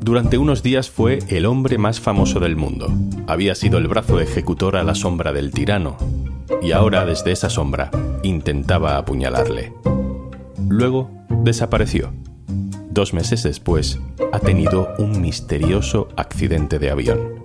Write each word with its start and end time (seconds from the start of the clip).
Durante 0.00 0.36
unos 0.36 0.62
días 0.62 0.90
fue 0.90 1.18
el 1.28 1.46
hombre 1.46 1.78
más 1.78 1.98
famoso 1.98 2.38
del 2.38 2.56
mundo. 2.56 2.92
Había 3.26 3.54
sido 3.54 3.78
el 3.78 3.88
brazo 3.88 4.20
ejecutor 4.20 4.76
a 4.76 4.84
la 4.84 4.94
sombra 4.94 5.32
del 5.32 5.50
tirano, 5.50 5.96
y 6.62 6.72
ahora 6.72 7.06
desde 7.06 7.32
esa 7.32 7.48
sombra 7.48 7.90
intentaba 8.22 8.98
apuñalarle. 8.98 9.72
Luego 10.68 11.10
desapareció. 11.42 12.12
Dos 12.90 13.14
meses 13.14 13.42
después 13.42 13.98
ha 14.32 14.40
tenido 14.40 14.88
un 14.98 15.20
misterioso 15.20 16.08
accidente 16.16 16.78
de 16.78 16.90
avión. 16.90 17.44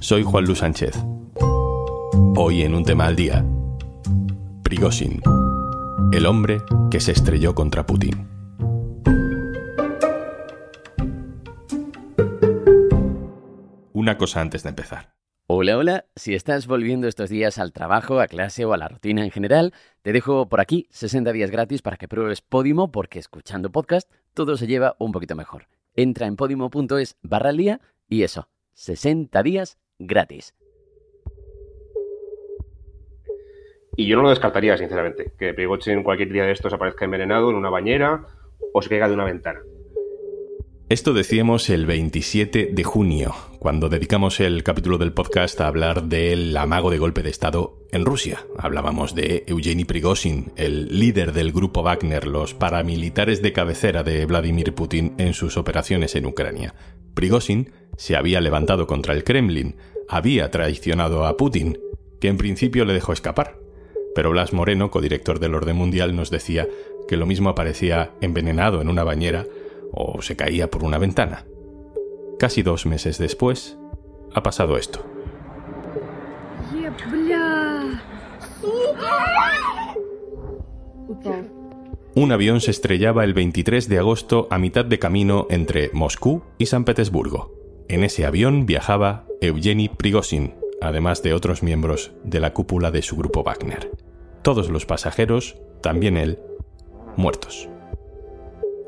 Soy 0.00 0.22
Juan 0.22 0.46
Luis 0.46 0.58
Sánchez. 0.58 0.98
Hoy 2.34 2.62
en 2.62 2.74
un 2.74 2.84
tema 2.84 3.06
al 3.06 3.14
día. 3.16 3.44
Prigozhin, 4.62 5.20
el 6.12 6.26
hombre 6.26 6.62
que 6.90 7.00
se 7.00 7.12
estrelló 7.12 7.54
contra 7.54 7.84
Putin. 7.84 8.37
Una 14.08 14.16
cosa 14.16 14.40
antes 14.40 14.62
de 14.62 14.70
empezar. 14.70 15.12
Hola, 15.48 15.76
hola. 15.76 16.06
Si 16.16 16.34
estás 16.34 16.66
volviendo 16.66 17.08
estos 17.08 17.28
días 17.28 17.58
al 17.58 17.74
trabajo, 17.74 18.20
a 18.20 18.26
clase 18.26 18.64
o 18.64 18.72
a 18.72 18.78
la 18.78 18.88
rutina 18.88 19.22
en 19.22 19.30
general, 19.30 19.74
te 20.00 20.14
dejo 20.14 20.48
por 20.48 20.62
aquí 20.62 20.86
60 20.88 21.30
días 21.30 21.50
gratis 21.50 21.82
para 21.82 21.98
que 21.98 22.08
pruebes 22.08 22.40
Podimo 22.40 22.90
porque 22.90 23.18
escuchando 23.18 23.70
podcast 23.70 24.10
todo 24.32 24.56
se 24.56 24.66
lleva 24.66 24.96
un 24.98 25.12
poquito 25.12 25.36
mejor. 25.36 25.66
Entra 25.94 26.26
en 26.26 26.36
podimo.es 26.36 27.18
barra 27.20 27.52
día 27.52 27.82
y 28.08 28.22
eso, 28.22 28.48
60 28.72 29.42
días 29.42 29.76
gratis. 29.98 30.54
Y 33.94 34.06
yo 34.06 34.16
no 34.16 34.22
lo 34.22 34.30
descartaría, 34.30 34.78
sinceramente, 34.78 35.34
que 35.38 35.50
en 35.50 36.02
cualquier 36.02 36.32
día 36.32 36.44
de 36.44 36.52
estos 36.52 36.72
aparezca 36.72 37.04
envenenado 37.04 37.50
en 37.50 37.56
una 37.56 37.68
bañera 37.68 38.24
o 38.72 38.80
se 38.80 38.88
caiga 38.88 39.06
de 39.06 39.12
una 39.12 39.24
ventana. 39.24 39.60
Esto 40.90 41.12
decíamos 41.12 41.68
el 41.68 41.84
27 41.84 42.70
de 42.72 42.82
junio, 42.82 43.34
cuando 43.58 43.90
dedicamos 43.90 44.40
el 44.40 44.62
capítulo 44.62 44.96
del 44.96 45.12
podcast 45.12 45.60
a 45.60 45.66
hablar 45.66 46.04
del 46.04 46.56
amago 46.56 46.90
de 46.90 46.96
golpe 46.96 47.22
de 47.22 47.28
Estado 47.28 47.76
en 47.92 48.06
Rusia. 48.06 48.46
Hablábamos 48.56 49.14
de 49.14 49.44
Eugeni 49.46 49.84
Prigozhin, 49.84 50.50
el 50.56 50.98
líder 50.98 51.34
del 51.34 51.52
grupo 51.52 51.82
Wagner, 51.82 52.26
los 52.26 52.54
paramilitares 52.54 53.42
de 53.42 53.52
cabecera 53.52 54.02
de 54.02 54.24
Vladimir 54.24 54.74
Putin 54.74 55.14
en 55.18 55.34
sus 55.34 55.58
operaciones 55.58 56.14
en 56.14 56.24
Ucrania. 56.24 56.74
Prigozhin 57.12 57.70
se 57.98 58.16
había 58.16 58.40
levantado 58.40 58.86
contra 58.86 59.12
el 59.12 59.24
Kremlin, 59.24 59.76
había 60.08 60.50
traicionado 60.50 61.26
a 61.26 61.36
Putin, 61.36 61.78
que 62.18 62.28
en 62.28 62.38
principio 62.38 62.86
le 62.86 62.94
dejó 62.94 63.12
escapar. 63.12 63.58
Pero 64.14 64.30
Blas 64.30 64.54
Moreno, 64.54 64.90
codirector 64.90 65.38
del 65.38 65.54
Orden 65.54 65.76
Mundial, 65.76 66.16
nos 66.16 66.30
decía 66.30 66.66
que 67.06 67.18
lo 67.18 67.26
mismo 67.26 67.50
aparecía 67.50 68.12
envenenado 68.22 68.80
en 68.80 68.88
una 68.88 69.04
bañera 69.04 69.44
o 69.98 70.22
se 70.22 70.36
caía 70.36 70.70
por 70.70 70.84
una 70.84 70.96
ventana. 70.98 71.44
Casi 72.38 72.62
dos 72.62 72.86
meses 72.86 73.18
después, 73.18 73.76
ha 74.32 74.42
pasado 74.44 74.76
esto. 74.76 75.04
Un 82.14 82.32
avión 82.32 82.60
se 82.60 82.70
estrellaba 82.70 83.24
el 83.24 83.34
23 83.34 83.88
de 83.88 83.98
agosto 83.98 84.46
a 84.50 84.58
mitad 84.58 84.84
de 84.84 85.00
camino 85.00 85.46
entre 85.50 85.90
Moscú 85.92 86.42
y 86.58 86.66
San 86.66 86.84
Petersburgo. 86.84 87.52
En 87.88 88.04
ese 88.04 88.24
avión 88.24 88.66
viajaba 88.66 89.26
Evgeny 89.40 89.88
Prigozhin, 89.88 90.54
además 90.80 91.22
de 91.24 91.34
otros 91.34 91.62
miembros 91.64 92.12
de 92.22 92.38
la 92.38 92.52
cúpula 92.52 92.92
de 92.92 93.02
su 93.02 93.16
grupo 93.16 93.42
Wagner. 93.42 93.90
Todos 94.42 94.70
los 94.70 94.86
pasajeros, 94.86 95.56
también 95.82 96.16
él, 96.16 96.38
muertos 97.16 97.68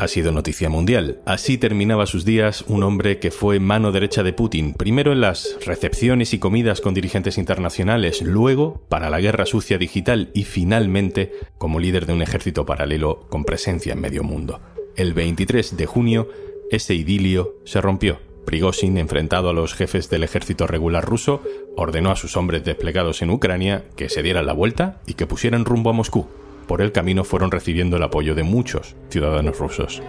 ha 0.00 0.08
sido 0.08 0.32
noticia 0.32 0.70
mundial. 0.70 1.20
Así 1.26 1.58
terminaba 1.58 2.06
sus 2.06 2.24
días 2.24 2.64
un 2.68 2.82
hombre 2.82 3.18
que 3.18 3.30
fue 3.30 3.60
mano 3.60 3.92
derecha 3.92 4.22
de 4.22 4.32
Putin, 4.32 4.72
primero 4.72 5.12
en 5.12 5.20
las 5.20 5.58
recepciones 5.66 6.32
y 6.32 6.38
comidas 6.38 6.80
con 6.80 6.94
dirigentes 6.94 7.36
internacionales, 7.36 8.22
luego 8.22 8.80
para 8.88 9.10
la 9.10 9.20
guerra 9.20 9.44
sucia 9.44 9.76
digital 9.76 10.30
y 10.32 10.44
finalmente 10.44 11.32
como 11.58 11.78
líder 11.78 12.06
de 12.06 12.14
un 12.14 12.22
ejército 12.22 12.64
paralelo 12.64 13.26
con 13.28 13.44
presencia 13.44 13.92
en 13.92 14.00
medio 14.00 14.24
mundo. 14.24 14.60
El 14.96 15.12
23 15.12 15.76
de 15.76 15.84
junio, 15.84 16.28
ese 16.70 16.94
idilio 16.94 17.56
se 17.64 17.82
rompió. 17.82 18.20
Prigozhin, 18.46 18.96
enfrentado 18.96 19.50
a 19.50 19.52
los 19.52 19.74
jefes 19.74 20.08
del 20.08 20.24
ejército 20.24 20.66
regular 20.66 21.04
ruso, 21.04 21.42
ordenó 21.76 22.10
a 22.10 22.16
sus 22.16 22.38
hombres 22.38 22.64
desplegados 22.64 23.20
en 23.20 23.28
Ucrania 23.28 23.84
que 23.96 24.08
se 24.08 24.22
dieran 24.22 24.46
la 24.46 24.54
vuelta 24.54 25.02
y 25.06 25.12
que 25.12 25.26
pusieran 25.26 25.66
rumbo 25.66 25.90
a 25.90 25.92
Moscú 25.92 26.26
por 26.70 26.82
el 26.82 26.92
camino 26.92 27.24
fueron 27.24 27.50
recibiendo 27.50 27.96
el 27.96 28.02
apoyo 28.04 28.36
de 28.36 28.44
muchos 28.44 28.94
ciudadanos 29.08 29.58
rusos. 29.58 30.00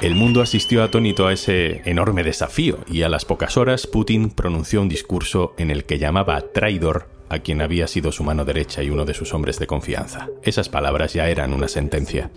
El 0.00 0.14
mundo 0.14 0.40
asistió 0.40 0.84
atónito 0.84 1.26
a 1.26 1.32
ese 1.32 1.82
enorme 1.84 2.22
desafío 2.22 2.78
y 2.86 3.02
a 3.02 3.08
las 3.08 3.24
pocas 3.24 3.56
horas 3.56 3.88
Putin 3.88 4.30
pronunció 4.30 4.80
un 4.80 4.88
discurso 4.88 5.52
en 5.58 5.72
el 5.72 5.82
que 5.82 5.98
llamaba 5.98 6.40
traidor 6.52 7.08
a 7.28 7.40
quien 7.40 7.60
había 7.60 7.88
sido 7.88 8.12
su 8.12 8.22
mano 8.22 8.44
derecha 8.44 8.84
y 8.84 8.90
uno 8.90 9.04
de 9.04 9.14
sus 9.14 9.34
hombres 9.34 9.58
de 9.58 9.66
confianza. 9.66 10.28
Esas 10.44 10.68
palabras 10.68 11.12
ya 11.12 11.28
eran 11.28 11.52
una 11.52 11.66
sentencia. 11.66 12.30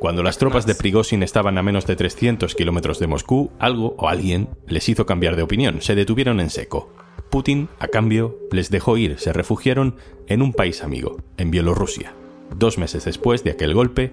Cuando 0.00 0.22
las 0.22 0.38
tropas 0.38 0.64
de 0.64 0.74
Prigozhin 0.74 1.22
estaban 1.22 1.58
a 1.58 1.62
menos 1.62 1.86
de 1.86 1.94
300 1.94 2.54
kilómetros 2.54 2.98
de 2.98 3.06
Moscú, 3.06 3.50
algo 3.58 3.94
o 3.98 4.08
alguien 4.08 4.48
les 4.66 4.88
hizo 4.88 5.04
cambiar 5.04 5.36
de 5.36 5.42
opinión, 5.42 5.82
se 5.82 5.94
detuvieron 5.94 6.40
en 6.40 6.48
seco. 6.48 6.90
Putin, 7.28 7.68
a 7.78 7.88
cambio, 7.88 8.38
les 8.50 8.70
dejó 8.70 8.96
ir, 8.96 9.18
se 9.18 9.32
refugiaron 9.32 9.96
en 10.26 10.40
un 10.40 10.52
país 10.54 10.82
amigo, 10.82 11.18
en 11.36 11.50
Bielorrusia. 11.50 12.14
Dos 12.56 12.78
meses 12.78 13.04
después 13.04 13.44
de 13.44 13.50
aquel 13.50 13.74
golpe, 13.74 14.12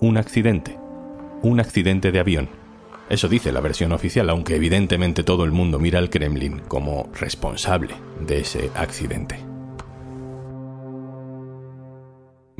un 0.00 0.16
accidente. 0.16 0.78
Un 1.42 1.60
accidente 1.60 2.10
de 2.10 2.20
avión. 2.20 2.48
Eso 3.10 3.28
dice 3.28 3.52
la 3.52 3.60
versión 3.60 3.92
oficial, 3.92 4.28
aunque 4.30 4.56
evidentemente 4.56 5.24
todo 5.24 5.44
el 5.44 5.52
mundo 5.52 5.78
mira 5.78 5.98
al 5.98 6.10
Kremlin 6.10 6.60
como 6.68 7.10
responsable 7.14 7.94
de 8.20 8.40
ese 8.40 8.70
accidente. 8.74 9.47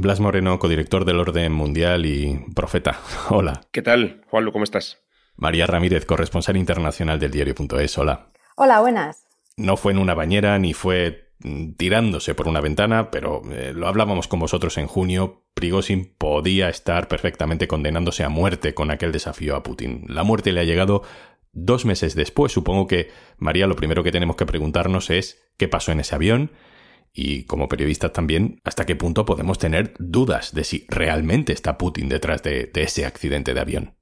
Blas 0.01 0.21
Moreno, 0.21 0.61
codirector 0.61 1.05
del 1.05 1.19
Orden 1.19 1.51
Mundial 1.51 2.07
y 2.07 2.45
profeta. 2.55 3.01
Hola. 3.31 3.63
¿Qué 3.73 3.83
tal, 3.83 4.23
Juanlu? 4.31 4.53
¿Cómo 4.53 4.63
estás? 4.63 5.03
María 5.35 5.67
Ramírez, 5.67 6.07
corresponsal 6.07 6.57
internacional 6.57 7.19
del 7.19 7.33
diario.es. 7.33 7.99
Hola. 7.99 8.29
Hola, 8.55 8.79
buenas. 8.79 9.27
No 9.57 9.77
fue 9.77 9.91
en 9.91 9.99
una 9.99 10.15
bañera 10.15 10.57
ni 10.61 10.73
fue 10.73 11.33
tirándose 11.77 12.37
por 12.37 12.47
una 12.47 12.61
ventana, 12.61 13.11
pero 13.11 13.43
eh, 13.51 13.73
lo 13.75 13.89
hablábamos 13.89 14.29
con 14.29 14.39
vosotros 14.39 14.79
en 14.79 14.87
junio. 14.87 15.43
Prigozhin 15.55 16.15
podía 16.17 16.69
estar 16.69 17.09
perfectamente 17.09 17.67
condenándose 17.67 18.23
a 18.23 18.29
muerte 18.29 18.75
con 18.75 18.93
aquel 18.93 19.11
desafío 19.11 19.57
a 19.57 19.65
Putin. 19.65 20.05
La 20.07 20.23
muerte 20.23 20.53
le 20.53 20.61
ha 20.61 20.65
llegado 20.65 21.03
dos 21.53 21.85
meses 21.85 22.15
después. 22.15 22.53
Supongo 22.53 22.87
que, 22.87 23.11
María, 23.39 23.67
lo 23.67 23.75
primero 23.75 24.05
que 24.05 24.13
tenemos 24.13 24.37
que 24.37 24.47
preguntarnos 24.47 25.11
es 25.11 25.43
qué 25.57 25.67
pasó 25.67 25.91
en 25.91 25.99
ese 25.99 26.15
avión 26.15 26.53
y 27.21 27.43
como 27.47 27.67
periodistas 27.67 28.13
también, 28.13 28.61
hasta 28.63 28.87
qué 28.87 28.95
punto 28.95 29.25
podemos 29.25 29.59
tener 29.59 29.93
dudas 29.99 30.55
de 30.55 30.63
si 30.63 30.87
realmente 30.89 31.53
está 31.53 31.77
Putin 31.77 32.09
detrás 32.09 32.45
de, 32.45 32.71
ese 32.73 33.07
accidente 33.07 33.55
de 33.55 33.61
avión. 33.61 33.97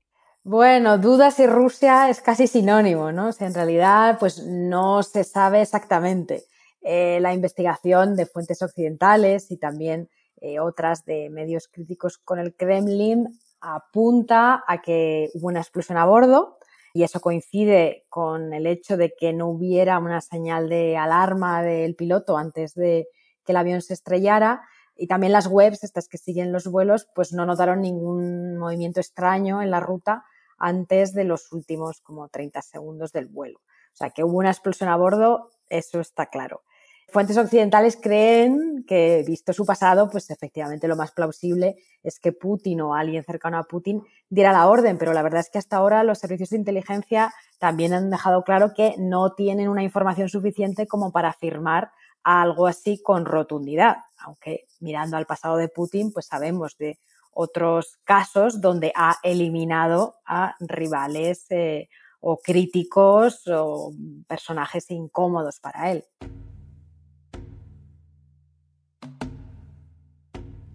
Bueno, 0.44 0.98
dudas 0.98 1.40
y 1.40 1.46
Rusia 1.46 2.10
es 2.10 2.20
casi 2.20 2.46
sinónimo, 2.46 3.12
¿no? 3.12 3.30
en 3.40 3.54
realidad, 3.54 4.18
pues 4.20 4.44
no 4.44 5.02
se 5.02 5.24
sabe 5.24 5.62
exactamente. 5.62 6.44
Eh, 6.82 7.18
la 7.22 7.32
investigación 7.32 8.16
de 8.16 8.26
fuentes 8.26 8.60
occidentales 8.60 9.50
y 9.50 9.56
también 9.56 10.10
eh, 10.42 10.60
otras 10.60 11.06
de 11.06 11.30
medios 11.30 11.68
críticos 11.68 12.18
con 12.18 12.38
el 12.38 12.54
Kremlin 12.54 13.28
apunta 13.62 14.62
a 14.68 14.82
que 14.82 15.30
hubo 15.32 15.48
una 15.48 15.60
explosión 15.60 15.96
a 15.96 16.04
bordo, 16.04 16.58
y 16.96 17.04
eso 17.04 17.20
coincide 17.20 18.06
con 18.08 18.54
el 18.54 18.66
hecho 18.66 18.96
de 18.96 19.12
que 19.14 19.34
no 19.34 19.48
hubiera 19.48 19.98
una 19.98 20.22
señal 20.22 20.70
de 20.70 20.96
alarma 20.96 21.62
del 21.62 21.94
piloto 21.94 22.38
antes 22.38 22.74
de 22.74 23.08
que 23.44 23.52
el 23.52 23.58
avión 23.58 23.82
se 23.82 23.92
estrellara 23.92 24.62
y 24.96 25.06
también 25.06 25.30
las 25.30 25.46
webs, 25.46 25.84
estas 25.84 26.08
que 26.08 26.16
siguen 26.16 26.52
los 26.52 26.66
vuelos, 26.68 27.06
pues 27.14 27.34
no 27.34 27.44
notaron 27.44 27.82
ningún 27.82 28.56
movimiento 28.56 28.98
extraño 28.98 29.60
en 29.60 29.70
la 29.70 29.80
ruta 29.80 30.24
antes 30.56 31.12
de 31.12 31.24
los 31.24 31.52
últimos 31.52 32.00
como 32.00 32.30
30 32.30 32.62
segundos 32.62 33.12
del 33.12 33.26
vuelo. 33.26 33.58
O 33.58 33.96
sea, 33.96 34.08
que 34.08 34.24
hubo 34.24 34.38
una 34.38 34.50
explosión 34.50 34.88
a 34.88 34.96
bordo, 34.96 35.50
eso 35.68 36.00
está 36.00 36.30
claro. 36.30 36.62
Fuentes 37.08 37.36
occidentales 37.38 37.96
creen 37.96 38.84
que, 38.86 39.22
visto 39.24 39.52
su 39.52 39.64
pasado, 39.64 40.10
pues 40.10 40.28
efectivamente 40.30 40.88
lo 40.88 40.96
más 40.96 41.12
plausible 41.12 41.76
es 42.02 42.18
que 42.18 42.32
Putin 42.32 42.80
o 42.80 42.94
alguien 42.94 43.22
cercano 43.22 43.58
a 43.58 43.64
Putin 43.64 44.02
diera 44.28 44.52
la 44.52 44.66
orden, 44.66 44.98
pero 44.98 45.12
la 45.12 45.22
verdad 45.22 45.40
es 45.40 45.50
que 45.50 45.58
hasta 45.58 45.76
ahora 45.76 46.02
los 46.02 46.18
servicios 46.18 46.50
de 46.50 46.56
inteligencia 46.56 47.32
también 47.58 47.92
han 47.92 48.10
dejado 48.10 48.42
claro 48.42 48.74
que 48.74 48.96
no 48.98 49.34
tienen 49.34 49.68
una 49.68 49.84
información 49.84 50.28
suficiente 50.28 50.88
como 50.88 51.12
para 51.12 51.28
afirmar 51.28 51.92
algo 52.24 52.66
así 52.66 53.00
con 53.00 53.24
rotundidad, 53.24 53.98
aunque 54.18 54.66
mirando 54.80 55.16
al 55.16 55.26
pasado 55.26 55.56
de 55.58 55.68
Putin, 55.68 56.12
pues 56.12 56.26
sabemos 56.26 56.76
de 56.76 56.98
otros 57.30 57.98
casos 58.02 58.60
donde 58.60 58.92
ha 58.96 59.18
eliminado 59.22 60.16
a 60.26 60.56
rivales 60.58 61.46
eh, 61.50 61.88
o 62.18 62.38
críticos 62.38 63.46
o 63.46 63.92
personajes 64.26 64.90
incómodos 64.90 65.60
para 65.60 65.92
él. 65.92 66.04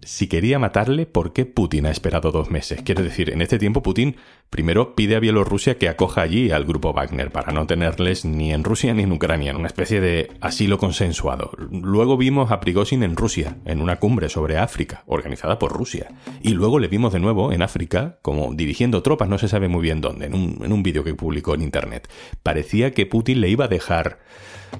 Si 0.04 0.26
quería 0.26 0.58
matarle, 0.58 1.06
¿por 1.06 1.32
qué 1.32 1.46
Putin 1.46 1.86
ha 1.86 1.90
esperado 1.90 2.32
dos 2.32 2.50
meses? 2.50 2.82
Quiere 2.82 3.02
decir, 3.02 3.30
en 3.30 3.40
este 3.40 3.58
tiempo 3.58 3.82
Putin 3.82 4.16
primero 4.50 4.96
pide 4.96 5.14
a 5.14 5.20
Bielorrusia 5.20 5.78
que 5.78 5.88
acoja 5.88 6.22
allí 6.22 6.50
al 6.50 6.64
grupo 6.64 6.92
Wagner 6.92 7.30
para 7.30 7.52
no 7.52 7.66
tenerles 7.66 8.24
ni 8.24 8.52
en 8.52 8.64
Rusia 8.64 8.94
ni 8.94 9.04
en 9.04 9.12
Ucrania, 9.12 9.50
en 9.50 9.56
una 9.56 9.68
especie 9.68 10.00
de 10.00 10.30
asilo 10.40 10.78
consensuado. 10.78 11.52
Luego 11.70 12.16
vimos 12.16 12.50
a 12.50 12.58
Prigozhin 12.60 13.04
en 13.04 13.16
Rusia, 13.16 13.58
en 13.64 13.80
una 13.80 13.96
cumbre 13.96 14.28
sobre 14.28 14.58
África, 14.58 15.04
organizada 15.06 15.58
por 15.58 15.72
Rusia. 15.72 16.10
Y 16.42 16.50
luego 16.50 16.80
le 16.80 16.88
vimos 16.88 17.12
de 17.12 17.20
nuevo 17.20 17.52
en 17.52 17.62
África, 17.62 18.18
como 18.22 18.52
dirigiendo 18.54 19.02
tropas, 19.02 19.28
no 19.28 19.38
se 19.38 19.48
sabe 19.48 19.68
muy 19.68 19.82
bien 19.82 20.00
dónde, 20.00 20.26
en 20.26 20.34
un, 20.34 20.58
en 20.64 20.72
un 20.72 20.82
vídeo 20.82 21.04
que 21.04 21.14
publicó 21.14 21.54
en 21.54 21.62
Internet. 21.62 22.08
Parecía 22.42 22.90
que 22.92 23.06
Putin 23.06 23.40
le 23.40 23.48
iba 23.48 23.66
a 23.66 23.68
dejar... 23.68 24.18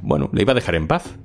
Bueno, 0.01 0.31
le 0.33 0.43
iba 0.43 0.53
a 0.53 0.57
dejar 0.57 0.75
en 0.75 0.89
paz. 0.89 1.17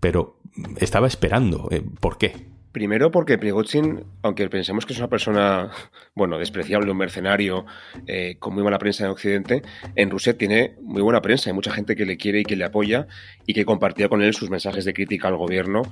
Pero 0.00 0.38
estaba 0.78 1.06
esperando. 1.06 1.68
Eh, 1.70 1.82
¿Por 2.00 2.18
qué? 2.18 2.51
Primero 2.72 3.10
porque 3.10 3.36
Prigozhin, 3.36 4.04
aunque 4.22 4.48
pensemos 4.48 4.86
que 4.86 4.94
es 4.94 4.98
una 4.98 5.08
persona, 5.08 5.70
bueno, 6.14 6.38
despreciable, 6.38 6.90
un 6.90 6.96
mercenario, 6.96 7.66
eh, 8.06 8.36
con 8.38 8.54
muy 8.54 8.62
mala 8.62 8.78
prensa 8.78 9.04
en 9.04 9.10
Occidente, 9.10 9.62
en 9.94 10.10
Rusia 10.10 10.36
tiene 10.38 10.74
muy 10.80 11.02
buena 11.02 11.20
prensa. 11.20 11.50
Hay 11.50 11.54
mucha 11.54 11.70
gente 11.70 11.94
que 11.94 12.06
le 12.06 12.16
quiere 12.16 12.40
y 12.40 12.44
que 12.44 12.56
le 12.56 12.64
apoya 12.64 13.06
y 13.46 13.52
que 13.52 13.66
compartía 13.66 14.08
con 14.08 14.22
él 14.22 14.32
sus 14.32 14.48
mensajes 14.48 14.84
de 14.86 14.94
crítica 14.94 15.28
al 15.28 15.36
gobierno 15.36 15.82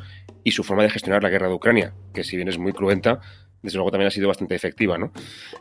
y 0.43 0.53
su 0.53 0.65
forma 0.65 0.83
de 0.83 0.91
gestionar 0.91 1.23
la 1.23 1.29
guerra 1.29 1.49
de 1.49 1.55
Ucrania, 1.55 1.93
que 2.15 2.25
si 2.25 2.37
bien 2.37 2.49
es 2.49 2.59
muy 2.59 2.73
cruenta, 2.73 3.21
desde 3.63 3.77
luego 3.77 3.91
también 3.91 4.09
ha 4.09 4.11
sido 4.11 4.29
bastante 4.29 4.55
efectiva, 4.55 4.97
¿no? 4.97 5.13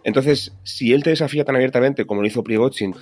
Entonces, 0.06 0.54
si 0.63 0.94
él 0.94 1.04
te 1.04 1.10
desafía 1.10 1.44
tan 1.44 1.57
abiertamente 1.57 2.06
como 2.06 2.21
lo 2.21 2.27
hizo 2.27 2.44
Prigozhin 2.44 2.95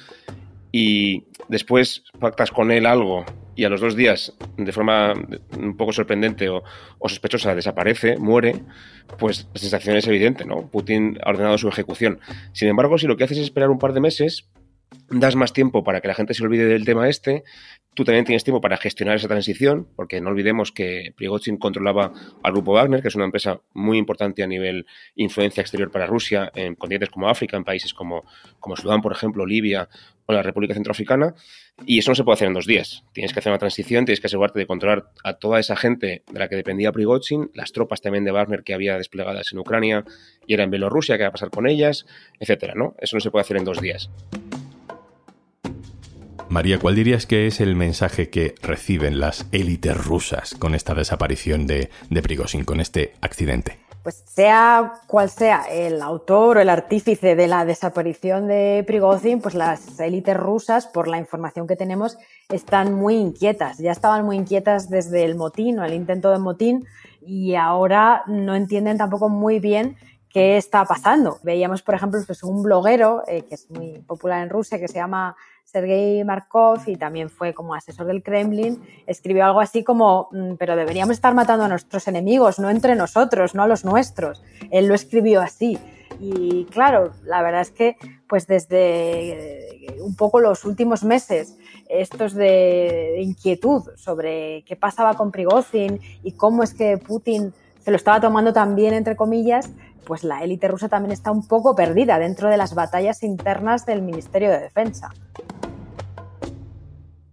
y 0.80 1.24
después 1.48 2.04
pactas 2.20 2.52
con 2.52 2.72
él 2.72 2.86
algo 2.86 3.26
y 3.56 3.64
a 3.64 3.70
los 3.70 3.82
dos 3.82 3.96
días, 3.96 4.38
de 4.58 4.72
forma 4.72 5.12
un 5.58 5.76
poco 5.76 5.92
sorprendente 5.92 6.50
o, 6.50 6.62
sospechosa, 7.02 7.56
desaparece, 7.56 8.18
muere, 8.18 8.62
pues 9.18 9.48
la 9.56 9.60
sensación 9.60 9.98
es 9.98 10.06
evidente, 10.06 10.46
¿no? 10.46 10.68
Putin 10.68 11.18
ha 11.24 11.32
ordenado 11.32 11.58
su 11.58 11.68
ejecución. 11.68 12.20
Sin 12.54 12.68
embargo, 12.68 13.00
si 13.00 13.08
lo 13.08 13.18
que 13.18 13.24
haces 13.24 13.40
es 13.40 13.46
esperar 13.46 13.72
un 13.72 13.80
par 13.80 13.94
de 13.94 14.02
meses, 14.02 14.48
das 15.10 15.36
más 15.36 15.54
tiempo 15.54 15.84
para 15.84 16.02
que 16.02 16.08
la 16.08 16.16
gente 16.16 16.34
se 16.34 16.44
olvide 16.44 16.66
del 16.66 16.86
tema 16.86 17.08
este, 17.08 17.44
tú 17.98 18.04
también 18.04 18.26
tienes 18.26 18.44
tiempo 18.44 18.62
para 18.62 18.78
gestionar 18.78 19.16
esa 19.16 19.28
transición, 19.28 19.88
porque 19.96 20.22
no 20.22 20.30
olvidemos 20.30 20.72
que 20.72 21.14
Prigozhin 21.18 21.58
controlaba 21.58 22.14
al 22.44 22.52
grupo 22.52 22.74
Wagner, 22.74 23.02
que 23.02 23.08
es 23.08 23.16
una 23.16 23.26
empresa 23.26 23.62
muy 23.74 23.98
importante 23.98 24.44
a 24.44 24.48
nivel 24.48 24.86
influencia 25.16 25.62
exterior 25.62 25.90
para 25.90 26.06
Rusia 26.06 26.52
en 26.54 26.76
continentes 26.76 27.10
como 27.10 27.28
África, 27.28 27.58
en 27.58 27.64
países 27.64 27.96
como, 27.96 28.24
como 28.60 28.76
Sudán, 28.76 29.02
por 29.02 29.14
ejemplo, 29.14 29.48
Libia 29.48 29.90
o 30.28 30.34
la 30.34 30.44
República 30.44 30.76
Centroafricana, 30.76 31.34
y 31.88 31.98
eso 31.98 32.12
no 32.12 32.16
se 32.16 32.24
puede 32.24 32.36
hacer 32.36 32.48
en 32.48 32.54
dos 32.54 32.68
días. 32.68 33.04
Tienes 33.14 33.34
que 33.34 33.40
hacer 33.40 33.52
una 33.52 33.58
transición, 33.58 34.06
tienes 34.06 34.20
que 34.20 34.28
asegurarte 34.28 34.60
de 34.60 34.68
controlar 34.68 35.10
a 35.24 35.34
toda 35.34 35.60
esa 35.60 35.76
gente 35.76 36.24
de 36.32 36.40
la 36.40 36.50
que 36.50 36.56
dependía 36.56 36.92
Prigozhin, 36.92 37.50
las 37.56 37.72
tropas 37.72 38.02
también 38.02 38.26
de 38.26 38.32
Wagner 38.32 38.64
que 38.64 38.76
había 38.76 38.98
desplegadas 38.98 39.54
en 39.54 39.58
Ucrania 39.58 40.06
y 40.46 40.54
era 40.54 40.64
en 40.64 40.70
Bielorrusia, 40.70 41.18
qué 41.18 41.24
va 41.24 41.30
a 41.30 41.32
pasar 41.32 41.50
con 41.50 41.68
ellas, 41.68 42.06
etcétera, 42.40 42.74
¿no? 42.76 42.96
Eso 43.00 43.16
no 43.16 43.22
se 43.22 43.32
puede 43.32 43.42
hacer 43.42 43.58
en 43.58 43.64
dos 43.64 43.82
días. 43.82 44.12
María, 46.50 46.80
¿cuál 46.80 46.96
dirías 46.96 47.26
que 47.26 47.46
es 47.46 47.60
el 47.60 47.76
mensaje 47.76 48.30
que 48.30 48.56
reciben 48.62 49.20
las 49.20 49.48
élites 49.52 49.98
rusas 49.98 50.56
con 50.56 50.76
esta 50.76 50.94
desaparición 50.94 51.68
de, 51.68 51.90
de 52.10 52.22
Prigozhin, 52.22 52.64
con 52.64 52.80
este 52.80 53.14
accidente? 53.22 53.78
Pues 54.02 54.24
sea 54.26 54.94
cual 55.08 55.30
sea 55.30 55.64
el 55.70 56.02
autor 56.02 56.58
o 56.58 56.62
el 56.62 56.70
artífice 56.70 57.36
de 57.36 57.48
la 57.48 57.66
desaparición 57.66 58.48
de 58.48 58.86
Prigozhin, 58.88 59.42
pues 59.42 59.56
las 59.56 60.00
élites 60.00 60.38
rusas, 60.38 60.88
por 60.88 61.10
la 61.10 61.18
información 61.18 61.68
que 61.68 61.76
tenemos, 61.76 62.18
están 62.48 62.94
muy 62.94 63.16
inquietas. 63.16 63.80
Ya 63.80 63.92
estaban 63.92 64.24
muy 64.24 64.38
inquietas 64.38 64.90
desde 64.90 65.26
el 65.26 65.36
motín 65.36 65.80
o 65.80 65.84
el 65.84 65.94
intento 65.94 66.32
de 66.32 66.40
motín 66.40 66.86
y 67.20 67.56
ahora 67.56 68.24
no 68.28 68.56
entienden 68.56 68.98
tampoco 68.98 69.28
muy 69.28 69.60
bien 69.60 69.98
qué 70.38 70.56
está 70.56 70.86
pasando. 70.86 71.40
Veíamos, 71.42 71.82
por 71.82 71.96
ejemplo, 71.96 72.20
pues 72.24 72.44
un 72.44 72.62
bloguero 72.62 73.24
eh, 73.28 73.42
que 73.50 73.56
es 73.56 73.72
muy 73.72 73.98
popular 74.06 74.44
en 74.44 74.52
Rusia 74.52 74.78
que 74.78 74.88
se 74.88 74.94
llama 74.94 75.36
Sergei 75.64 76.24
Markov 76.24 76.82
y 76.86 76.96
también 76.96 77.32
fue 77.32 77.56
como 77.56 77.74
asesor 77.74 78.06
del 78.06 78.22
Kremlin, 78.22 78.80
escribió 79.08 79.46
algo 79.46 79.62
así 79.62 79.84
como, 79.84 80.30
mm, 80.32 80.54
pero 80.60 80.76
deberíamos 80.76 81.16
estar 81.16 81.34
matando 81.34 81.66
a 81.66 81.68
nuestros 81.68 82.08
enemigos, 82.08 82.60
no 82.60 82.70
entre 82.70 82.94
nosotros, 82.94 83.56
no 83.56 83.64
a 83.64 83.68
los 83.68 83.84
nuestros. 83.84 84.44
Él 84.70 84.86
lo 84.86 84.94
escribió 84.94 85.42
así. 85.42 85.80
Y 86.20 86.66
claro, 86.66 87.14
la 87.24 87.42
verdad 87.42 87.62
es 87.62 87.72
que 87.72 87.98
pues 88.30 88.46
desde 88.46 89.88
eh, 89.88 90.02
un 90.02 90.16
poco 90.16 90.40
los 90.40 90.66
últimos 90.66 91.04
meses, 91.04 91.58
estos 91.90 92.36
de 92.36 93.22
inquietud 93.24 93.82
sobre 93.96 94.64
qué 94.68 94.76
pasaba 94.76 95.16
con 95.16 95.32
Prigozhin 95.32 96.00
y 96.22 96.34
cómo 96.34 96.62
es 96.62 96.76
que 96.76 97.00
Putin 97.00 97.56
se 97.88 97.92
lo 97.92 97.96
estaba 97.96 98.20
tomando 98.20 98.52
también, 98.52 98.94
entre 98.94 99.16
comillas, 99.16 99.72
pues 100.04 100.26
la 100.26 100.44
élite 100.44 100.68
rusa 100.68 100.90
también 100.90 101.14
está 101.14 101.32
un 101.32 101.48
poco 101.48 101.74
perdida 101.74 102.20
dentro 102.20 102.50
de 102.50 102.58
las 102.58 102.76
batallas 102.76 103.24
internas 103.24 103.86
del 103.86 104.02
Ministerio 104.02 104.50
de 104.50 104.60
Defensa. 104.60 105.10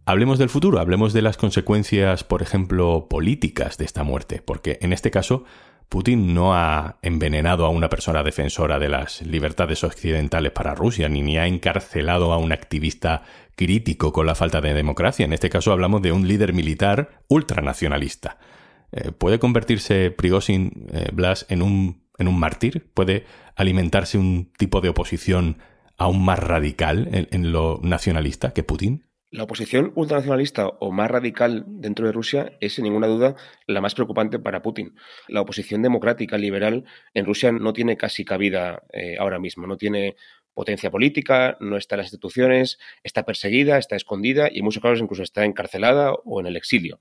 Hablemos 0.07 0.39
del 0.39 0.49
futuro, 0.49 0.79
hablemos 0.79 1.13
de 1.13 1.23
las 1.23 1.37
consecuencias, 1.37 2.23
por 2.23 2.41
ejemplo, 2.41 3.09
políticas 3.09 3.79
de 3.79 3.85
esta 3.85 4.05
muerte, 4.05 4.43
porque 4.47 4.79
en 4.81 4.93
este 4.93 5.11
caso 5.11 5.43
Putin 5.89 6.35
no 6.35 6.55
ha 6.55 6.99
envenenado 7.03 7.67
a 7.67 7.71
una 7.71 7.89
persona 7.89 8.23
defensora 8.23 8.79
de 8.79 8.91
las 8.91 9.23
libertades 9.23 9.83
occidentales 9.83 10.53
para 10.53 10.77
Rusia, 10.77 11.09
ni, 11.09 11.23
ni 11.23 11.37
ha 11.37 11.49
encarcelado 11.49 12.33
a 12.33 12.39
un 12.39 12.53
activista 12.53 13.23
crítico 13.57 14.13
con 14.13 14.27
la 14.27 14.37
falta 14.37 14.61
de 14.61 14.73
democracia. 14.73 15.25
En 15.25 15.33
este 15.33 15.51
caso 15.51 15.73
hablamos 15.73 16.01
de 16.01 16.13
un 16.13 16.29
líder 16.29 16.53
militar 16.53 17.11
ultranacionalista. 17.27 18.39
Eh, 18.95 19.11
¿Puede 19.13 19.39
convertirse 19.39 20.11
Prigozhin, 20.11 20.87
eh, 20.93 21.09
Blas, 21.13 21.47
en 21.49 21.63
un, 21.63 22.09
en 22.19 22.29
un 22.29 22.39
mártir? 22.39 22.91
¿Puede 22.95 23.25
alimentarse 23.57 24.19
un 24.19 24.53
tipo 24.57 24.81
de 24.81 24.89
oposición 24.89 25.59
aún 25.97 26.25
más 26.25 26.39
radical 26.39 27.09
en 27.13 27.53
lo 27.53 27.81
nacionalista 27.83 28.53
que 28.53 28.65
Putin? 28.65 29.05
La 29.35 29.43
oposición 29.43 29.91
ultranacionalista 29.97 30.69
o 30.69 30.93
más 30.93 31.11
radical 31.11 31.65
dentro 31.67 32.07
de 32.07 32.13
Rusia 32.13 32.53
es, 32.61 32.75
sin 32.75 32.85
ninguna 32.85 33.09
duda, 33.09 33.35
la 33.67 33.81
más 33.81 33.93
preocupante 33.97 34.39
para 34.39 34.63
Putin. 34.63 34.95
La 35.27 35.41
oposición 35.41 35.83
democrática 35.83 36.39
liberal 36.39 36.85
en 37.15 37.27
Rusia 37.27 37.51
no 37.51 37.73
tiene 37.73 37.97
casi 37.97 38.25
cabida 38.25 38.85
eh, 38.93 39.17
ahora 39.19 39.41
mismo, 39.41 39.67
no 39.67 39.77
tiene 39.77 40.15
potencia 40.55 40.89
política, 40.89 41.57
no 41.59 41.77
está 41.77 41.97
en 41.97 42.03
las 42.03 42.07
instituciones, 42.07 42.79
está 43.03 43.25
perseguida, 43.25 43.77
está 43.77 43.97
escondida 43.97 44.49
y 44.53 44.61
en 44.61 44.67
muchos 44.67 44.81
casos 44.81 45.01
incluso 45.01 45.25
está 45.25 45.45
encarcelada 45.45 46.13
o 46.13 46.39
en 46.39 46.47
el 46.47 46.57
exilio. 46.57 47.01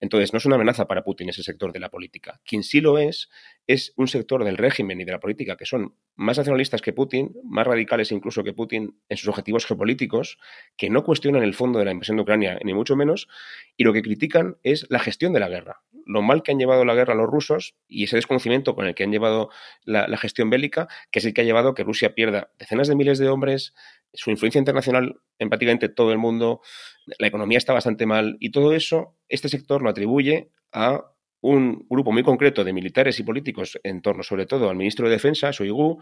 Entonces, 0.00 0.32
no 0.32 0.38
es 0.38 0.44
una 0.44 0.56
amenaza 0.56 0.86
para 0.86 1.02
Putin 1.02 1.30
ese 1.30 1.42
sector 1.42 1.72
de 1.72 1.80
la 1.80 1.88
política. 1.88 2.40
Quien 2.44 2.62
sí 2.62 2.80
lo 2.80 2.98
es, 2.98 3.30
es 3.66 3.94
un 3.96 4.08
sector 4.08 4.44
del 4.44 4.58
régimen 4.58 5.00
y 5.00 5.04
de 5.04 5.12
la 5.12 5.20
política 5.20 5.56
que 5.56 5.64
son 5.64 5.94
más 6.14 6.38
nacionalistas 6.38 6.82
que 6.82 6.92
Putin, 6.92 7.34
más 7.44 7.66
radicales 7.66 8.12
incluso 8.12 8.44
que 8.44 8.52
Putin 8.52 8.98
en 9.08 9.16
sus 9.16 9.28
objetivos 9.28 9.64
geopolíticos, 9.64 10.38
que 10.76 10.90
no 10.90 11.02
cuestionan 11.02 11.42
el 11.42 11.54
fondo 11.54 11.78
de 11.78 11.86
la 11.86 11.92
invasión 11.92 12.16
de 12.16 12.22
Ucrania, 12.22 12.58
ni 12.62 12.74
mucho 12.74 12.96
menos, 12.96 13.28
y 13.76 13.84
lo 13.84 13.92
que 13.92 14.02
critican 14.02 14.56
es 14.62 14.86
la 14.90 14.98
gestión 14.98 15.32
de 15.32 15.40
la 15.40 15.48
guerra. 15.48 15.82
Lo 16.04 16.22
mal 16.22 16.42
que 16.42 16.52
han 16.52 16.58
llevado 16.58 16.84
la 16.84 16.94
guerra 16.94 17.14
los 17.14 17.28
rusos 17.28 17.74
y 17.88 18.04
ese 18.04 18.16
desconocimiento 18.16 18.74
con 18.74 18.86
el 18.86 18.94
que 18.94 19.02
han 19.02 19.10
llevado 19.10 19.50
la, 19.84 20.06
la 20.06 20.16
gestión 20.18 20.50
bélica, 20.50 20.88
que 21.10 21.18
es 21.18 21.24
el 21.24 21.34
que 21.34 21.40
ha 21.40 21.44
llevado 21.44 21.70
a 21.70 21.74
que 21.74 21.82
Rusia 21.82 22.14
pierda 22.14 22.50
decenas 22.58 22.86
de 22.86 22.94
miles 22.94 23.18
de 23.18 23.28
hombres, 23.28 23.74
su 24.16 24.30
influencia 24.30 24.58
internacional 24.58 25.20
en 25.38 25.48
prácticamente 25.48 25.88
todo 25.88 26.12
el 26.12 26.18
mundo, 26.18 26.60
la 27.18 27.26
economía 27.26 27.58
está 27.58 27.72
bastante 27.72 28.06
mal 28.06 28.36
y 28.40 28.50
todo 28.50 28.72
eso, 28.74 29.16
este 29.28 29.48
sector 29.48 29.82
lo 29.82 29.90
atribuye 29.90 30.50
a 30.72 31.04
un 31.40 31.86
grupo 31.88 32.12
muy 32.12 32.22
concreto 32.22 32.64
de 32.64 32.72
militares 32.72 33.20
y 33.20 33.22
políticos 33.22 33.78
en 33.84 34.02
torno 34.02 34.22
sobre 34.22 34.46
todo 34.46 34.68
al 34.68 34.76
ministro 34.76 35.06
de 35.06 35.12
Defensa, 35.12 35.50
Shoigu, 35.52 36.00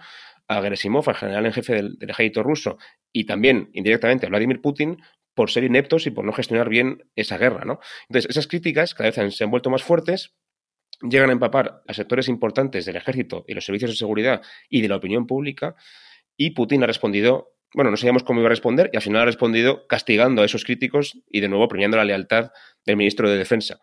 a 0.49 0.63
Gerasimov, 0.63 1.09
al 1.09 1.17
general 1.17 1.47
en 1.47 1.53
jefe 1.53 1.75
del, 1.75 1.99
ejército 2.01 2.43
ruso, 2.43 2.79
y 3.13 3.25
también 3.25 3.69
indirectamente 3.75 4.27
a 4.27 4.29
Vladimir 4.31 4.61
Putin, 4.61 5.03
por 5.35 5.51
ser 5.51 5.65
ineptos 5.65 6.07
y 6.07 6.11
por 6.11 6.25
no 6.25 6.33
gestionar 6.33 6.69
bien 6.69 7.11
esa 7.17 7.37
guerra. 7.37 7.63
Entonces, 8.09 8.31
esas 8.31 8.47
críticas 8.47 8.95
cada 8.95 9.11
vez 9.11 9.37
se 9.37 9.45
han 9.45 9.51
vuelto 9.51 9.69
más 9.69 9.83
fuertes, 9.83 10.35
llegan 11.03 11.31
a 11.31 11.33
empapar 11.33 11.83
a 11.87 11.93
sectores 11.93 12.29
importantes 12.29 12.87
del 12.87 12.97
ejército 12.97 13.45
y 13.49 13.55
los 13.55 13.65
servicios 13.65 13.91
de 13.91 13.97
seguridad 13.97 14.43
y 14.69 14.81
de 14.81 14.89
la 14.89 14.97
opinión 14.97 15.27
pública, 15.27 15.75
y 16.37 16.51
Putin 16.51 16.83
ha 16.85 16.87
respondido 16.87 17.54
bueno, 17.75 17.91
no 17.91 17.97
sabíamos 17.97 18.23
cómo 18.23 18.41
iba 18.41 18.49
a 18.49 18.51
responder 18.51 18.91
y 18.93 18.97
al 18.97 19.03
final 19.03 19.23
ha 19.23 19.27
respondido 19.27 19.87
castigando 19.87 20.43
a 20.43 20.45
esos 20.45 20.65
críticos 20.65 21.19
y 21.31 21.41
de 21.41 21.49
nuevo 21.49 21.69
premiando 21.69 21.97
la 21.97 22.05
lealtad 22.05 22.53
del 22.87 22.97
ministro 22.97 23.29
de 23.29 23.37
Defensa. 23.37 23.81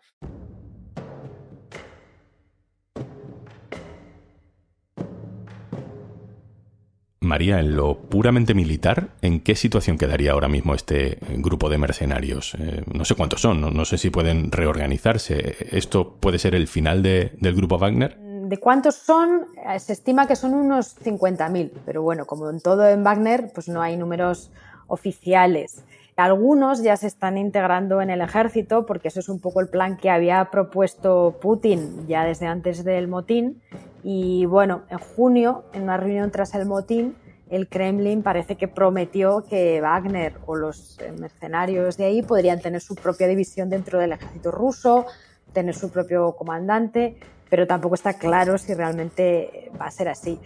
María, 7.20 7.60
en 7.60 7.76
lo 7.76 7.98
puramente 7.98 8.52
militar, 8.52 9.10
¿en 9.22 9.40
qué 9.40 9.54
situación 9.54 9.96
quedaría 9.96 10.32
ahora 10.32 10.48
mismo 10.48 10.74
este 10.74 11.18
grupo 11.36 11.70
de 11.70 11.78
mercenarios? 11.78 12.54
Eh, 12.58 12.82
no 12.92 13.04
sé 13.04 13.14
cuántos 13.14 13.40
son, 13.40 13.60
no, 13.60 13.84
sé 13.84 13.96
si 13.96 14.10
pueden 14.10 14.50
reorganizarse. 14.50 15.56
¿Esto 15.70 16.18
puede 16.20 16.38
ser 16.38 16.54
el 16.54 16.66
final 16.66 17.02
del 17.02 17.54
grupo 17.54 17.78
Wagner? 17.78 18.18
¿De 18.52 18.58
cuántos 18.58 18.96
son? 18.96 19.46
Eh, 19.66 19.80
se 19.80 19.94
estima 19.94 20.26
que 20.26 20.36
son 20.36 20.52
unos 20.52 20.94
50.000, 21.02 21.70
pero 21.86 22.02
bueno, 22.02 22.26
como 22.26 22.50
en 22.50 22.60
todo 22.60 22.86
en 22.86 23.02
Wagner, 23.02 23.50
pues 23.54 23.66
no 23.66 23.80
hay 23.80 23.96
números 23.96 24.50
oficiales. 24.88 25.82
Algunos 26.16 26.82
ya 26.82 26.98
se 26.98 27.06
están 27.06 27.38
integrando 27.38 28.02
en 28.02 28.10
el 28.10 28.20
ejército 28.20 28.84
porque 28.84 29.08
eso 29.08 29.20
es 29.20 29.30
un 29.30 29.40
poco 29.40 29.62
el 29.62 29.70
plan 29.70 29.96
que 29.96 30.10
había 30.10 30.50
propuesto 30.50 31.38
Putin 31.40 32.06
ya 32.06 32.26
desde 32.26 32.46
antes 32.46 32.84
del 32.84 33.08
motín. 33.08 33.62
Y 34.02 34.44
bueno, 34.44 34.82
en 34.90 34.98
junio, 34.98 35.64
en 35.72 35.84
una 35.84 35.96
reunión 35.96 36.30
tras 36.30 36.54
el 36.54 36.66
motín, 36.66 37.16
el 37.48 37.68
Kremlin 37.68 38.22
parece 38.22 38.56
que 38.56 38.68
prometió 38.68 39.46
que 39.48 39.80
Wagner 39.80 40.34
o 40.44 40.56
los 40.56 40.98
mercenarios 41.18 41.96
de 41.96 42.04
ahí 42.04 42.20
podrían 42.20 42.60
tener 42.60 42.82
su 42.82 42.96
propia 42.96 43.28
división 43.28 43.70
dentro 43.70 43.98
del 43.98 44.12
ejército 44.12 44.50
ruso, 44.50 45.06
tener 45.54 45.74
su 45.74 45.90
propio 45.90 46.32
comandante, 46.32 47.16
pero 47.52 47.66
tampoco 47.66 47.96
está 47.96 48.14
claro 48.14 48.56
si 48.56 48.72
realmente 48.72 49.70
va 49.78 49.84
a 49.84 49.90
ser 49.90 50.08
así. 50.08 50.40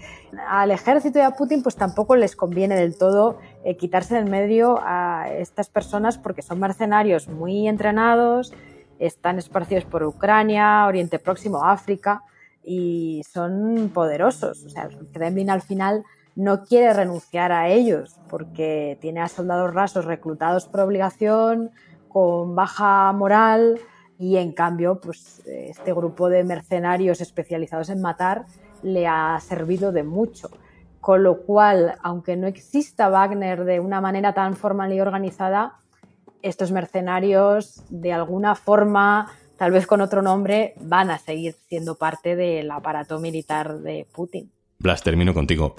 Al 0.48 0.72
ejército 0.72 1.20
y 1.20 1.22
a 1.22 1.30
Putin 1.30 1.62
pues 1.62 1.76
tampoco 1.76 2.16
les 2.16 2.34
conviene 2.34 2.74
del 2.74 2.98
todo 2.98 3.38
eh, 3.62 3.76
quitarse 3.76 4.16
del 4.16 4.28
medio 4.28 4.80
a 4.82 5.28
estas 5.30 5.68
personas 5.68 6.18
porque 6.18 6.42
son 6.42 6.58
mercenarios 6.58 7.28
muy 7.28 7.68
entrenados, 7.68 8.52
están 8.98 9.38
esparcidos 9.38 9.84
por 9.84 10.02
Ucrania, 10.02 10.84
Oriente 10.84 11.20
Próximo, 11.20 11.64
África 11.64 12.24
y 12.64 13.22
son 13.32 13.92
poderosos. 13.94 14.64
O 14.64 14.68
sea, 14.68 14.86
el 14.86 15.06
Kremlin 15.12 15.50
al 15.50 15.62
final 15.62 16.02
no 16.34 16.64
quiere 16.64 16.92
renunciar 16.92 17.52
a 17.52 17.68
ellos 17.68 18.16
porque 18.28 18.98
tiene 19.00 19.20
a 19.20 19.28
soldados 19.28 19.72
rasos 19.72 20.06
reclutados 20.06 20.66
por 20.66 20.80
obligación, 20.80 21.70
con 22.08 22.56
baja 22.56 23.12
moral 23.12 23.78
y 24.18 24.36
en 24.36 24.52
cambio 24.52 25.00
pues 25.00 25.42
este 25.46 25.92
grupo 25.92 26.28
de 26.28 26.44
mercenarios 26.44 27.20
especializados 27.20 27.90
en 27.90 28.00
matar 28.00 28.46
le 28.82 29.06
ha 29.06 29.38
servido 29.40 29.92
de 29.92 30.02
mucho. 30.02 30.50
Con 31.00 31.22
lo 31.22 31.42
cual, 31.42 31.94
aunque 32.02 32.36
no 32.36 32.46
exista 32.46 33.08
Wagner 33.08 33.64
de 33.64 33.80
una 33.80 34.00
manera 34.00 34.32
tan 34.32 34.56
formal 34.56 34.92
y 34.92 35.00
organizada, 35.00 35.74
estos 36.42 36.72
mercenarios 36.72 37.82
de 37.90 38.12
alguna 38.12 38.54
forma, 38.54 39.30
tal 39.56 39.70
vez 39.70 39.86
con 39.86 40.00
otro 40.00 40.22
nombre, 40.22 40.74
van 40.80 41.10
a 41.10 41.18
seguir 41.18 41.54
siendo 41.68 41.96
parte 41.96 42.34
del 42.34 42.70
aparato 42.70 43.20
militar 43.20 43.78
de 43.78 44.06
Putin. 44.12 44.50
Blas, 44.78 45.02
termino 45.02 45.32
contigo. 45.32 45.76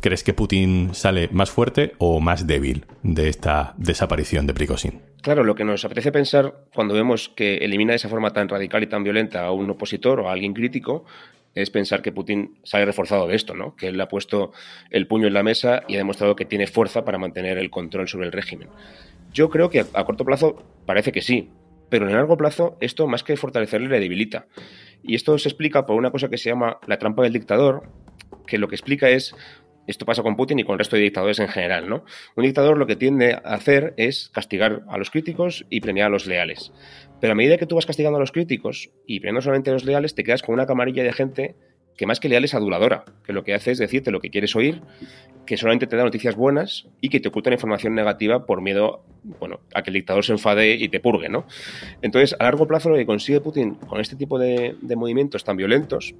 ¿Crees 0.00 0.22
que 0.22 0.32
Putin 0.32 0.94
sale 0.94 1.28
más 1.32 1.50
fuerte 1.50 1.92
o 1.98 2.20
más 2.20 2.46
débil 2.46 2.86
de 3.02 3.28
esta 3.28 3.74
desaparición 3.78 4.46
de 4.46 4.54
Prigozhin? 4.54 5.00
Claro, 5.22 5.42
lo 5.42 5.56
que 5.56 5.64
nos 5.64 5.84
apetece 5.84 6.12
pensar 6.12 6.54
cuando 6.72 6.94
vemos 6.94 7.28
que 7.28 7.56
elimina 7.56 7.92
de 7.92 7.96
esa 7.96 8.08
forma 8.08 8.32
tan 8.32 8.48
radical 8.48 8.82
y 8.82 8.86
tan 8.86 9.02
violenta 9.02 9.44
a 9.44 9.50
un 9.50 9.68
opositor 9.70 10.20
o 10.20 10.28
a 10.28 10.32
alguien 10.32 10.54
crítico 10.54 11.04
es 11.54 11.70
pensar 11.70 12.02
que 12.02 12.12
Putin 12.12 12.58
sale 12.62 12.84
reforzado 12.84 13.26
de 13.26 13.34
esto, 13.34 13.54
¿no? 13.54 13.74
Que 13.74 13.88
él 13.88 14.00
ha 14.00 14.08
puesto 14.08 14.52
el 14.90 15.08
puño 15.08 15.26
en 15.26 15.34
la 15.34 15.42
mesa 15.42 15.82
y 15.88 15.94
ha 15.94 15.98
demostrado 15.98 16.36
que 16.36 16.44
tiene 16.44 16.68
fuerza 16.68 17.04
para 17.04 17.18
mantener 17.18 17.58
el 17.58 17.70
control 17.70 18.06
sobre 18.08 18.26
el 18.26 18.32
régimen. 18.32 18.68
Yo 19.32 19.50
creo 19.50 19.68
que 19.68 19.80
a 19.80 20.04
corto 20.04 20.24
plazo 20.24 20.62
parece 20.86 21.10
que 21.10 21.22
sí, 21.22 21.50
pero 21.88 22.04
en 22.04 22.10
el 22.10 22.16
largo 22.16 22.36
plazo 22.36 22.76
esto 22.80 23.08
más 23.08 23.24
que 23.24 23.36
fortalecerle 23.36 23.88
le 23.88 23.98
debilita. 23.98 24.46
Y 25.02 25.16
esto 25.16 25.36
se 25.38 25.48
explica 25.48 25.86
por 25.86 25.96
una 25.96 26.12
cosa 26.12 26.28
que 26.28 26.38
se 26.38 26.50
llama 26.50 26.78
la 26.86 26.98
trampa 26.98 27.22
del 27.22 27.32
dictador, 27.32 27.90
que 28.46 28.58
lo 28.58 28.68
que 28.68 28.76
explica 28.76 29.08
es 29.08 29.34
esto 29.88 30.04
pasa 30.04 30.22
con 30.22 30.36
Putin 30.36 30.58
y 30.58 30.64
con 30.64 30.74
el 30.74 30.78
resto 30.78 30.96
de 30.96 31.02
dictadores 31.02 31.38
en 31.40 31.48
general, 31.48 31.88
¿no? 31.88 32.04
Un 32.36 32.44
dictador 32.44 32.76
lo 32.78 32.86
que 32.86 32.94
tiende 32.94 33.32
a 33.32 33.54
hacer 33.54 33.94
es 33.96 34.28
castigar 34.28 34.82
a 34.88 34.98
los 34.98 35.10
críticos 35.10 35.64
y 35.70 35.80
premiar 35.80 36.08
a 36.08 36.10
los 36.10 36.26
leales. 36.26 36.72
Pero 37.20 37.32
a 37.32 37.36
medida 37.36 37.56
que 37.56 37.66
tú 37.66 37.74
vas 37.74 37.86
castigando 37.86 38.18
a 38.18 38.20
los 38.20 38.30
críticos 38.30 38.90
y 39.06 39.20
premiando 39.20 39.42
solamente 39.42 39.70
a 39.70 39.72
los 39.72 39.84
leales, 39.84 40.14
te 40.14 40.24
quedas 40.24 40.42
con 40.42 40.52
una 40.52 40.66
camarilla 40.66 41.02
de 41.02 41.12
gente 41.12 41.56
que 41.96 42.06
más 42.06 42.20
que 42.20 42.28
leal 42.28 42.44
es 42.44 42.54
aduladora, 42.54 43.04
que 43.24 43.32
lo 43.32 43.42
que 43.42 43.54
hace 43.54 43.72
es 43.72 43.78
decirte 43.78 44.12
lo 44.12 44.20
que 44.20 44.30
quieres 44.30 44.54
oír, 44.54 44.82
que 45.46 45.56
solamente 45.56 45.86
te 45.86 45.96
da 45.96 46.04
noticias 46.04 46.36
buenas 46.36 46.86
y 47.00 47.08
que 47.08 47.18
te 47.18 47.28
oculta 47.28 47.50
información 47.50 47.94
negativa 47.94 48.46
por 48.46 48.60
miedo, 48.60 49.04
bueno, 49.40 49.60
a 49.74 49.82
que 49.82 49.90
el 49.90 49.94
dictador 49.94 50.24
se 50.24 50.32
enfade 50.32 50.74
y 50.74 50.88
te 50.90 51.00
purgue, 51.00 51.28
¿no? 51.28 51.46
Entonces, 52.00 52.36
a 52.38 52.44
largo 52.44 52.68
plazo 52.68 52.90
lo 52.90 52.96
que 52.96 53.06
consigue 53.06 53.40
Putin 53.40 53.74
con 53.74 54.00
este 54.00 54.14
tipo 54.14 54.38
de 54.38 54.76
movimientos 54.96 55.42
tan 55.42 55.56
violentos 55.56 56.14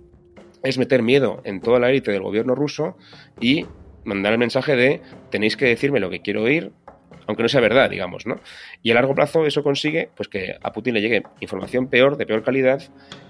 es 0.63 0.79
meter 0.79 1.03
miedo 1.03 1.41
en 1.45 1.61
toda 1.61 1.79
la 1.79 1.91
élite 1.91 2.13
del 2.13 2.23
gobierno 2.23 2.55
ruso 2.55 2.97
y 3.41 3.67
mandar 4.05 4.33
el 4.33 4.39
mensaje 4.39 4.77
de 4.77 5.03
tenéis 5.31 5.57
que 5.57 5.67
decirme 5.67 6.01
lo 6.01 6.11
que 6.11 6.21
quiero 6.21 6.43
oír, 6.43 6.73
aunque 7.27 7.43
no 7.43 7.49
sea 7.49 7.61
verdad, 7.61 7.91
digamos, 7.91 8.27
¿no? 8.27 8.41
Y 8.83 8.91
a 8.91 8.95
largo 8.95 9.15
plazo 9.15 9.47
eso 9.47 9.63
consigue 9.63 10.11
pues 10.17 10.29
que 10.29 10.57
a 10.63 10.73
Putin 10.73 10.95
le 10.95 11.01
llegue 11.01 11.23
información 11.41 11.89
peor, 11.89 12.17
de 12.17 12.27
peor 12.27 12.43
calidad, 12.43 12.83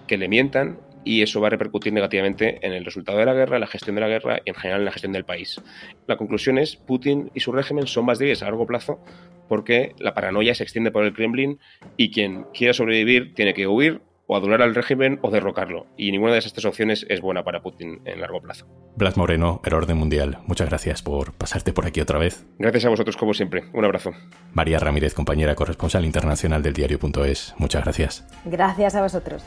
que 0.06 0.16
le 0.16 0.28
mientan 0.28 0.78
y 1.04 1.22
eso 1.22 1.40
va 1.40 1.46
a 1.48 1.50
repercutir 1.50 1.92
negativamente 1.92 2.58
en 2.66 2.72
el 2.72 2.84
resultado 2.84 3.18
de 3.18 3.24
la 3.24 3.34
guerra, 3.34 3.58
la 3.58 3.66
gestión 3.66 3.94
de 3.94 4.02
la 4.02 4.08
guerra 4.08 4.40
y 4.44 4.50
en 4.50 4.54
general 4.54 4.80
en 4.82 4.84
la 4.84 4.92
gestión 4.92 5.12
del 5.12 5.24
país. 5.24 5.60
La 6.06 6.16
conclusión 6.16 6.58
es 6.58 6.76
Putin 6.76 7.30
y 7.34 7.40
su 7.40 7.52
régimen 7.52 7.86
son 7.86 8.04
más 8.04 8.18
débiles 8.18 8.42
a 8.42 8.46
largo 8.46 8.66
plazo 8.66 9.00
porque 9.48 9.94
la 9.98 10.14
paranoia 10.14 10.54
se 10.54 10.62
extiende 10.62 10.90
por 10.90 11.04
el 11.04 11.14
Kremlin 11.14 11.58
y 11.96 12.10
quien 12.10 12.44
quiera 12.52 12.74
sobrevivir 12.74 13.34
tiene 13.34 13.54
que 13.54 13.66
huir 13.66 14.02
o 14.28 14.36
adular 14.36 14.62
al 14.62 14.74
régimen 14.74 15.18
o 15.22 15.30
derrocarlo. 15.30 15.86
Y 15.96 16.12
ninguna 16.12 16.34
de 16.34 16.38
esas 16.38 16.52
tres 16.52 16.66
opciones 16.66 17.04
es 17.08 17.20
buena 17.20 17.42
para 17.42 17.62
Putin 17.62 18.02
en 18.04 18.20
largo 18.20 18.40
plazo. 18.40 18.66
Blas 18.94 19.16
Moreno, 19.16 19.60
el 19.64 19.74
orden 19.74 19.96
mundial, 19.96 20.38
muchas 20.46 20.68
gracias 20.68 21.02
por 21.02 21.32
pasarte 21.32 21.72
por 21.72 21.86
aquí 21.86 22.00
otra 22.00 22.18
vez. 22.18 22.46
Gracias 22.58 22.84
a 22.84 22.90
vosotros 22.90 23.16
como 23.16 23.34
siempre. 23.34 23.64
Un 23.72 23.84
abrazo. 23.84 24.12
María 24.52 24.78
Ramírez, 24.78 25.14
compañera 25.14 25.54
corresponsal 25.54 26.04
internacional 26.04 26.62
del 26.62 26.74
diario.es, 26.74 27.54
muchas 27.58 27.82
gracias. 27.82 28.26
Gracias 28.44 28.94
a 28.94 29.02
vosotros. 29.02 29.44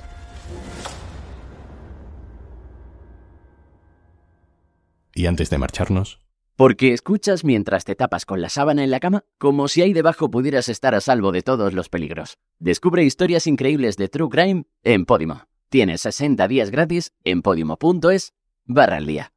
Y 5.13 5.27
antes 5.27 5.49
de 5.49 5.57
marcharnos, 5.57 6.20
porque 6.61 6.93
escuchas 6.93 7.43
mientras 7.43 7.85
te 7.85 7.95
tapas 7.95 8.23
con 8.23 8.39
la 8.39 8.47
sábana 8.47 8.83
en 8.83 8.91
la 8.91 8.99
cama, 8.99 9.23
como 9.39 9.67
si 9.67 9.81
ahí 9.81 9.93
debajo 9.93 10.29
pudieras 10.29 10.69
estar 10.69 10.93
a 10.93 11.01
salvo 11.01 11.31
de 11.31 11.41
todos 11.41 11.73
los 11.73 11.89
peligros. 11.89 12.37
Descubre 12.59 13.03
historias 13.03 13.47
increíbles 13.47 13.97
de 13.97 14.09
True 14.09 14.29
Crime 14.29 14.65
en 14.83 15.05
Podimo. 15.05 15.47
Tienes 15.69 16.01
60 16.01 16.47
días 16.47 16.69
gratis 16.69 17.13
en 17.23 17.41
podimo.es 17.41 18.35
barra 18.65 18.97
al 18.97 19.07
día. 19.07 19.33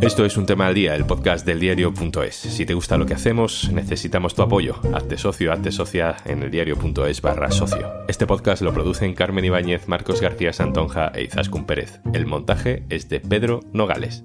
Esto 0.00 0.24
es 0.24 0.36
un 0.36 0.44
tema 0.44 0.66
al 0.66 0.74
día, 0.74 0.96
el 0.96 1.06
podcast 1.06 1.46
del 1.46 1.60
diario.es. 1.60 2.34
Si 2.34 2.66
te 2.66 2.74
gusta 2.74 2.98
lo 2.98 3.06
que 3.06 3.14
hacemos, 3.14 3.70
necesitamos 3.72 4.34
tu 4.34 4.42
apoyo. 4.42 4.74
Hazte 4.92 5.18
socio, 5.18 5.52
hazte 5.52 5.70
socia 5.70 6.16
en 6.24 6.42
el 6.42 6.50
diario.es 6.50 7.22
barra 7.22 7.52
socio. 7.52 7.92
Este 8.08 8.26
podcast 8.26 8.60
lo 8.62 8.74
producen 8.74 9.14
Carmen 9.14 9.44
Ibáñez, 9.44 9.86
Marcos 9.86 10.20
García 10.20 10.52
Santonja 10.52 11.12
e 11.14 11.22
Izaskun 11.22 11.64
Pérez. 11.64 12.00
El 12.12 12.26
montaje 12.26 12.82
es 12.88 13.08
de 13.08 13.20
Pedro 13.20 13.60
Nogales. 13.72 14.24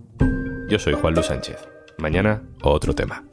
Yo 0.69 0.79
soy 0.79 0.93
Juan 0.93 1.13
Luis 1.13 1.27
Sánchez. 1.27 1.67
Mañana, 1.97 2.41
otro 2.61 2.93
tema. 2.93 3.23